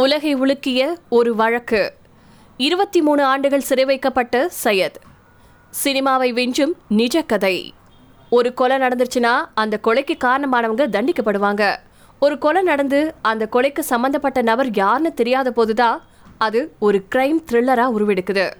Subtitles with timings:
[0.00, 1.92] உலகை உலுக்கிய ஒரு வழக்கு.
[2.56, 4.98] இருபத்தி மூணு ஆண்டுகள் சிறை வைக்கப்பட்ட சையத்.
[5.84, 7.74] சினிமாவை வெஞ்சும் நிஜ கதை
[8.30, 11.76] ஒரு கொலை நடந்துருச்சுன்னா அந்த கொலைக்கு காரணமானவங்க தண்டிக்கப்படுவாங்க.
[12.20, 16.02] ஒரு கொலை நடந்து அந்த கொலைக்கு சம்பந்தப்பட்ட நபர் யாருன்னு தெரியாத போதுதான்
[16.38, 18.52] அது ஒரு கிரைம் த்ரில்லராக உருவெடுக்குது.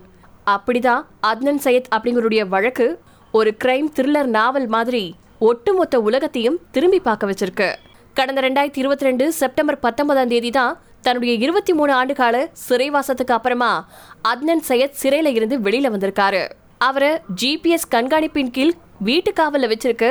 [0.46, 3.00] அப்படிதான் அத்னன் சையத் அப்படிங்கறடைய வழக்கு
[3.32, 7.74] ஒரு கிரைம் த்ரில்லர் நாவல் மாதிரி ஒட்டுமொத்த உலகத்தையும் திரும்பி பார்க்க வச்சிருக்கு.
[8.14, 12.36] கடந்த ரெண்டாயிரத்தி இருபத்தி ரெண்டு செப்டம்பர் பத்தொன்பதாம் தேதி தான் தன்னுடைய இருபத்தி மூணு ஆண்டுகால
[12.68, 13.88] சிறைவாசத்துக்கு அப்புறமா
[14.28, 16.50] அத்னன் சையத் சிறையில இருந்து வெளியில வந்திருக்காரு.
[16.78, 17.10] அவரை
[17.42, 20.04] ஜிபிஎஸ் கண்காணிப்பின் கீழ் வீட்டு காவல்ல வச்சிருக்க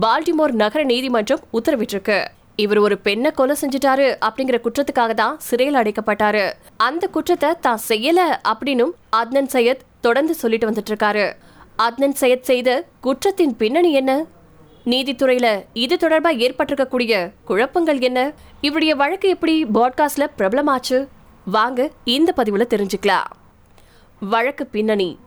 [0.00, 2.18] பால்டிமோர் நகர நீதிமன்றம் உத்தரவிட்டிருக்கு.
[2.56, 6.52] இவர் ஒரு பெண்ணை கொலை செஞ்சுட்டாரு அப்படிங்கிற குற்றத்துக்காக தான் சிறையில் அடைக்கப்பட்டாரு.
[6.76, 8.20] அந்த குற்றத்தை தான் செய்யல
[8.52, 11.26] அப்படின்னும் அத்னன் சையத் தொடர்ந்து சொல்லிட்டு வந்துட்டு இருக்காரு.
[11.78, 14.12] அத்னன் சையத் செய்த குற்றத்தின் பின்னணி என்ன?
[14.88, 18.32] நீதித்துறையில இது தொடர்பா ஏற்பட்டிருக்கக்கூடிய குழப்பங்கள் என்ன?
[18.60, 21.08] இவருடைய வழக்கு எப்படி பாட்காஸ்ட்ல பிரபலமாச்சு?
[21.44, 23.24] வாங்க இந்த பதிவுல தெரிஞ்சுக்கலாம்.
[24.20, 25.18] வழக்கு பின்னணி.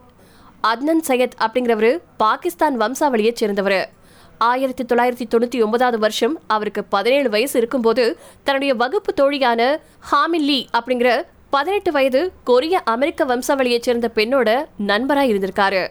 [0.62, 3.90] அத்னன் சையத் அப்படிங்கிறவரு பாகிஸ்தான் வம்சாவளியைச் சேர்ந்தவர்.
[4.38, 9.76] ஆயிரத்தி தொள்ளாயிரத்தி தொண்ணூத்தி ஒன்பதாவது வருஷம் அவருக்கு பதினேழு வயசு இருக்கும்போது தன்னுடைய வகுப்பு தோழியான
[10.12, 15.88] ஹாமின் லீ அப்படிங்கிற பதினெட்டு வயது கொரிய அமெரிக்க வம்சாவளியைச் சேர்ந்த பெண்ணோட நண்பராக இருந்திருக்காரு.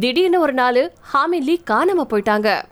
[0.00, 2.62] திடீர்னு ஒரு நாள் ஹாமின் லீ காணாம போயிட்டாங்க.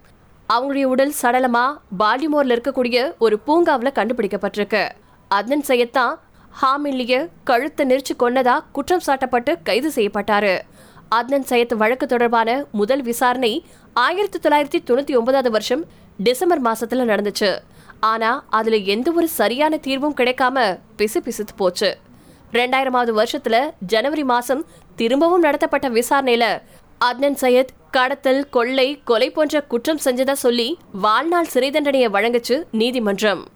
[0.53, 1.65] அவங்களுடைய உடல் சடலமா
[1.99, 4.89] பால்டிமோர்ல இருக்கக்கூடிய ஒரு பூங்காவில் கண்டுபிடிக்கப்பட்டிருக்கு.
[5.29, 6.15] அதன் செய்யத்தான்
[6.63, 10.61] ஹாமில்லிய கழுத்தை நெரிச்சு கொன்னதா குற்றம் சாட்டப்பட்டு கைது செய்யப்பட்டாரு.
[11.15, 13.65] அத்னன் சையத் வழக்கு தொடர்பான முதல் விசாரணை
[13.95, 15.85] ஆயிரத்தி தொள்ளாயிரத்தி தொண்ணூத்தி ஒன்பதாவது வருஷம்
[16.19, 17.51] டிசம்பர் மாசத்துல நடந்துச்சு.
[18.01, 21.97] ஆனா அதுல எந்த ஒரு சரியான தீர்வும் கிடைக்காம பிசு பிசுத்து போச்சு.
[22.53, 24.65] ரெண்டாயிரமாவது வருஷத்துல ஜனவரி மாசம்
[24.97, 26.47] திரும்பவும் நடத்தப்பட்ட விசாரணையில
[27.05, 33.49] அத்னன் சையத் கடத்தல் கொள்ளை கொலை போன்ற குற்றம் செஞ்சதா சொல்லி வாழ்நாள் சிறை தண்டனையை வழங்குச்சு நீதிமன்றம்.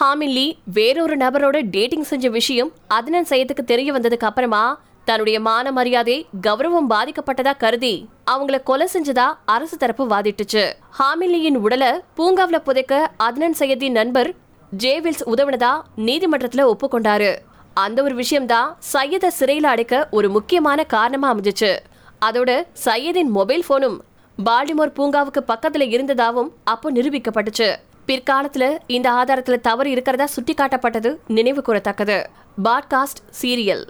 [0.00, 6.90] ஹாமில்லி வேறொரு நபரோட டேட்டிங் செஞ்ச விஷயம் அதனன் சையத்துக்கு தெரிய வந்ததுக்கு அப்புறமா தன்னுடைய மான மரியாதை கௌரவம்
[6.90, 10.72] பாதிக்கப்பட்டதா கருதி அவங்கள கொலை செஞ்சதா அரசு தரப்பு வாதிட்டுச்சு.
[10.98, 14.30] ஹாமில்லியின் உடலை பூங்காவில் புதைக்க அதனன் சையத்தின் நண்பர்
[14.78, 17.36] ஜேவில்ஸ் உதவினதா நீதிமன்றத்துல ஒப்புக்கொண்டாரு.
[17.74, 21.76] அந்த ஒரு விஷயம்தான் சையத சிறையில் அடைக்க ஒரு முக்கியமான காரணமா அமைஞ்சிச்சு.
[22.24, 23.98] அதோட சையதின் மொபைல் போனும்
[24.44, 27.76] பால்டிமோர் பூங்காவுக்கு பக்கத்துல இருந்ததாவும் அப்போ நிரூபிக்கப்பட்டுச்சு.
[28.06, 32.24] பிற்காலத்துல இந்த ஆதாரத்துல தவறு இருக்கிறதா சுட்டிக்காட்டப்பட்டது நினைவு கூறத்தக்கது
[32.64, 33.84] பாட்காஸ்ட் சீரியல்.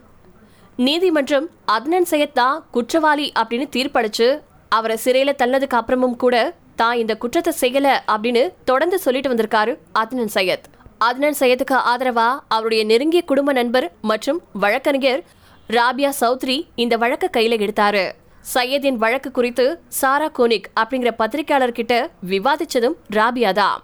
[0.77, 7.53] நீதிமன்றம் அத்னன் சையத் தான் குற்றவாளி அப்படின்னு தீர்ப்பளிச்சு அவரை சிறையில தள்ளதுக்கு அப்புறமும் கூட தான் இந்த குற்றத்தை
[7.61, 10.67] செய்யல அப்படின்னு தொடர்ந்து சொல்லிட்டு வந்திருக்காரு அத்னன் சையத்.
[11.05, 15.25] அத்னன் சையத்துக்கு ஆதரவா அவருடைய நெருங்கிய குடும்ப நண்பர் மற்றும் வழக்கறிஞர்
[15.69, 18.13] ராபியா சௌத்ரி இந்த வழக்கை கையில எடுத்தாரு.
[18.53, 19.65] சையதின் வழக்கு குறித்து
[20.01, 21.95] சாரா கோனிக் அப்படிங்கிற பத்திரிகையாளர்கிட்ட
[22.31, 23.79] விவாதிச்சதும் ராபியா தான்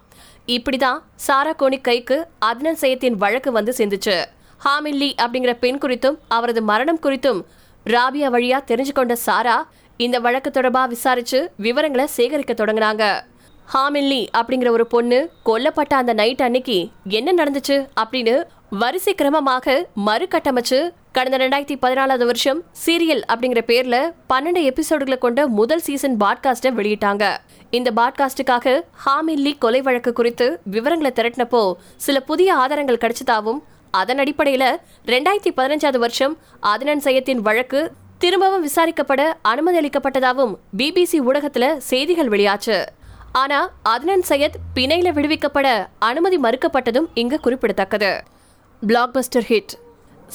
[0.46, 4.16] இப்படிதான் சாரா கோனிக் கைக்கு அத்னன் சையத்தின் வழக்கு வந்து சேர்ந்துச்சு.
[4.64, 7.40] ஹாமில்லி அப்படிங்கிற பெண் குறித்தும் அவரது மரணம் குறித்தும்
[7.86, 9.56] ராபியா வழியா தெரிஞ்சு கொண்ட சாரா
[9.96, 13.04] இந்த வழக்கு தொடர்பா விசாரிச்சு விவரங்களை சேகரிக்க தொடங்கினாங்க.
[13.74, 16.78] ஹாமில்லி அப்படிங்கிற ஒரு பொண்ணு கொல்லப்பட்ட அந்த நைட் அன்னைக்கு
[17.18, 18.34] என்ன நடந்துச்சு அப்படின்னு
[18.82, 19.76] வரிசை கிரமமாக
[20.06, 20.80] மறுகட்டமைச்சு
[21.24, 27.36] கடந்த ரெண்டாயிரத்தி பதினாலாவது வருஷம் சீரியல் அப்படிங்கிற பேர்ல பன்னெண்டு எபிசோடுகளை கொண்ட முதல் சீசன் பாட்காஸ்டை வெளியிட்டாங்க.
[27.70, 33.58] இந்த பாட்காஸ்டுக்காக ஹாமில்லி கொலை வழக்கு குறித்து விவரங்களை திரட்டினப்போ சில புதிய ஆதாரங்கள் கிடைச்சதாவும்
[33.90, 34.76] அதன் அடிப்படையில
[35.06, 42.84] ரெண்டாயிரத்தி பதினஞ்சாவது வருஷம் அதனன் சையத்தின் வழக்கு திரும்பவும் விசாரிக்கப்பட அனுமதி அளிக்கப்பட்டதாகவும் பிபிசி ஊடகத்துல செய்திகள் வெளியாச்சு.
[43.32, 48.22] ஆனா அதனன் சையத் பிணையில விடுவிக்கப்பட அனுமதி மறுக்கப்பட்டதும் இங்கு குறிப்பிடத்தக்கது.
[48.86, 49.89] Blockbuster hit.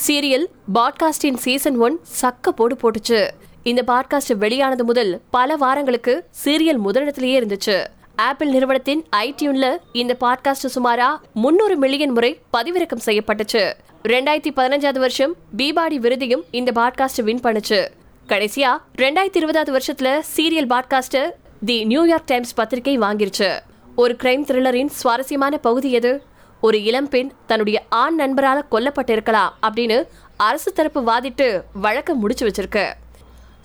[0.08, 3.30] சீரியல் பாட்காஸ்டின் சீசன் ஒன் சக்க போடு போட்டுச்சு.
[3.64, 7.86] இந்த பாட்காஸ்ட் வெளியானது முதல் பல வாரங்களுக்கு சீரியல் முதலிடத்திலேயே இருந்துச்சு.
[8.16, 13.74] ஆப்பிள் நிறுவனத்தின் ஐடியூன்ல இந்த பாட்காஸ்ட் சுமாரா முன்னூறு மில்லியன் முறை பதிவிறக்கம் செய்யப்பட்டுச்சு.
[14.04, 17.88] ரெண்டாயிரத்தி பதினஞ்சாவது வருஷம் பீபாடி விருதையும் இந்த பாட்காஸ்ட் வின் பண்ணுச்சு.
[18.28, 21.32] கடைசியா ரெண்டாயிரத்தி இருபதாவது வருஷத்துல serial podcast
[21.66, 23.60] the New York Times பத்திரிகை வாங்கிருச்சு.
[23.96, 26.22] ஒரு கிரைம் த்ரில்லரின் சுவாரஸ்யமான பகுதி எது?
[26.66, 30.08] ஒரு இளம்பெண் தன்னுடைய ஆண் நண்பரால கொல்லப்பட்டிருக்கலாம் அப்படின்னு
[30.38, 32.86] அரசு தரப்பு வாதிட்டு வழக்க முடிச்சு வச்சிருக்கு.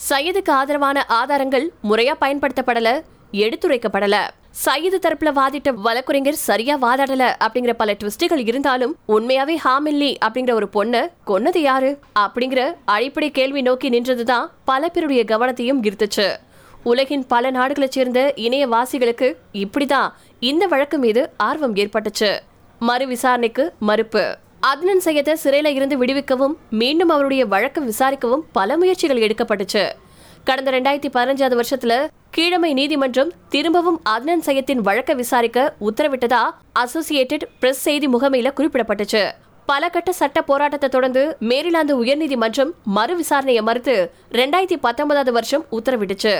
[0.08, 3.02] சையதுக்கு ஆதரவான ஆதாரங்கள் முறையா பயன்படுத்தப்படல
[3.32, 4.16] எடுத்துரைக்கப்படல.
[4.50, 11.02] சையது தரப்புல வாதிட்ட வழக்குரைஞர் சரியா வாதாடல அப்படிங்கிற பல ட்விஸ்டுகள் இருந்தாலும் உண்மையாவே ஹாமில்லி அப்படிங்கிற ஒரு பொண்ணை
[11.26, 16.28] கொன்னது யாரு அப்படிங்கிற அடிப்படை கேள்வி நோக்கி நின்றதுதான் பல பேருடைய கவனத்தையும் ஈர்த்துச்சு.
[16.82, 22.38] உலகின் பல நாடுகளைச் சேர்ந்த இணையவாசிகளுக்கு இப்படிதான் இந்த வழக்கு மீது ஆர்வம் ஏற்பட்டுச்சு.
[22.88, 24.22] மறு விசாரணைக்கு மறுப்பு.
[24.68, 29.82] அத்னன் சையத்தை சிறையில இருந்து விடுவிக்கவும் மீண்டும் அவருடைய வழக்கு விசாரிக்கவும் பல முயற்சிகள் எடுக்கப்பட்டுச்சு.
[30.44, 31.94] கடந்த ரெண்டாயிரத்தி பதினஞ்சாவது வருஷத்துல
[32.30, 36.42] கீழமை நீதிமன்றம் திரும்பவும் அத்னன் சையத்தின் வழக்கை விசாரிக்க உத்தரவிட்டதா
[36.82, 39.24] அசோசியேட்டட் பிரஸ் செய்தி முகமையில குறிப்பிடப்பட்டுச்சு.
[39.66, 43.96] பல கட்ட சட்ட போராட்டத்தை தொடர்ந்து மேரிலாந்து உயர்நீதிமன்றம் மறு விசாரணையை மறுத்து
[44.32, 46.34] ரெண்டாயிரத்தி பத்தொன்பதாவது வருஷம் உத்தரவிட்டுச்சு.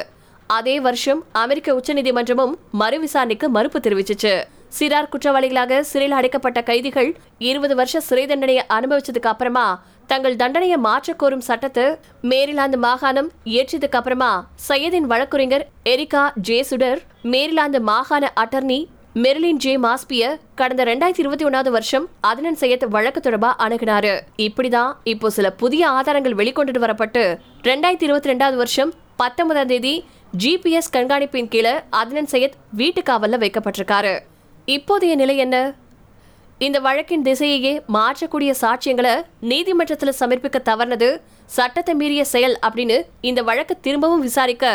[0.47, 4.35] அதே வருஷம் அமெரிக்க உச்சநீதிமன்றமும் மறு விசாரணைக்கு மறுப்பு தெரிவிச்சிச்சு.
[4.79, 11.41] சிறார் குற்றவாளிகளாக சிறையில் அடைக்கப்பட்ட கைதிகள் இருபது வருஷ சிறை தண்டனையை அனுபவிச்சதுக்கு அப்புறமா தங்கள் தண்டனையை மாற்றக் கோரும்
[11.41, 14.31] சட்டத்தை மேரிலாந்து மாகாணம் இயற்றியதுக்கு அப்புறமா
[14.69, 18.81] சையதின் வழக்குரைஞர் எரிகா ஜே சுடர் மேரிலாந்து மாகாண அட்டர்னி
[19.15, 24.21] மெர்லின் ஜே மாஸ்பிய கடந்த ரெண்டாயிரத்தி இருபத்தி ஒன்னாவது வருஷம் அதனன் செய்யத் வழக்கு தொடர்பா அணுகினாரு.
[24.37, 30.05] இப்படிதான் இப்போ சில புதிய ஆதாரங்கள் வெளிக்கொண்டுட்டு வரப்பட்டு ரெண்டாயிரத்தி இருபத்தி ரெண்டாவது வருஷம் பத்தொன்பதாம் தேதி
[30.39, 34.15] ஜிபிஎஸ் கண்காணிப்பின் கீழே அதனன் செய்யத் வீட்டு காவல்ல வைக்கப்பட்டிருக்காரு.
[34.75, 35.57] இப்போதைய நிலை என்ன?
[36.67, 39.13] இந்த வழக்கின் திசையையே மாற்றக்கூடிய சாட்சியங்களை
[39.51, 41.09] நீதிமன்றத்தில் சமர்ப்பிக்க தவறுனது
[41.57, 42.97] சட்டத்தை மீறிய செயல் அப்படின்னு
[43.29, 44.67] இந்த வழக்கு திரும்பவும் விசாரிக்க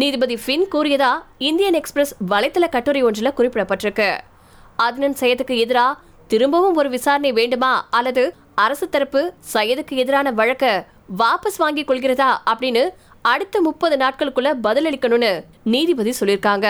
[0.00, 1.12] நீதிபதி ஃபின் கூறியதா
[1.50, 4.10] இந்தியன் எக்ஸ்பிரஸ் வலைத்தள கட்டுரை ஒன்றில் குறிப்பிடப்பட்டிருக்கு.
[4.86, 5.98] அத்னன் சையதுக்கு எதிராக
[6.32, 8.24] திரும்பவும் ஒரு விசாரணை வேண்டுமா அல்லது
[8.66, 9.22] அரசு தரப்பு
[9.54, 10.64] சையதுக்கு எதிரான வழக்க
[11.22, 12.84] வாபஸ் வாங்கிக் கொள்கிறதா அப்படின்னு
[13.32, 15.32] அடுத்த முப்பது நாட்களுக்குள்ள பதிலளிக்கணும்னு
[15.74, 16.68] நீதிபதி சொல்லியிருக்காங்க.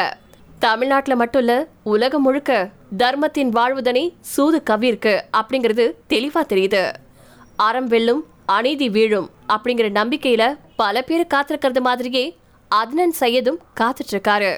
[0.59, 2.53] தமிழ்நாட்டில் மட்டும் இல்ல உலகம் முழுக்க
[2.97, 6.93] தர்மத்தின் வாழ்வுதனை சூது கவ்விருக்கு அப்படிங்கிறது தெளிவா தெரியுது.
[7.57, 12.37] அறம் வெல்லும் அநீதி வீழும் அப்படிங்கிற நம்பிக்கையில பல பேர் காத்திருக்கிறது மாதிரியே
[12.71, 14.53] அத்னன் சையதும் காத்துட்டு இருக்காரு.